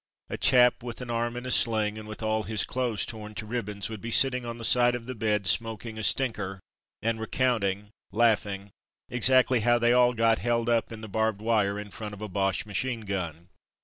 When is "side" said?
4.65-4.95